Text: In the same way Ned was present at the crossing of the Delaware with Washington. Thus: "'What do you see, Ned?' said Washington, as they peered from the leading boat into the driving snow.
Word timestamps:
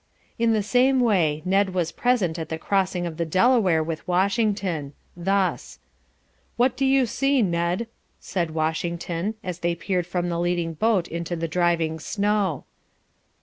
In 0.39 0.53
the 0.53 0.63
same 0.63 0.99
way 0.99 1.43
Ned 1.45 1.75
was 1.75 1.91
present 1.91 2.39
at 2.39 2.49
the 2.49 2.57
crossing 2.57 3.05
of 3.05 3.17
the 3.17 3.23
Delaware 3.39 3.83
with 3.83 4.07
Washington. 4.07 4.93
Thus: 5.15 5.77
"'What 6.57 6.75
do 6.75 6.87
you 6.87 7.05
see, 7.05 7.43
Ned?' 7.43 7.85
said 8.19 8.49
Washington, 8.49 9.35
as 9.43 9.59
they 9.59 9.75
peered 9.75 10.07
from 10.07 10.29
the 10.29 10.39
leading 10.39 10.73
boat 10.73 11.07
into 11.07 11.35
the 11.35 11.47
driving 11.47 11.99
snow. 11.99 12.63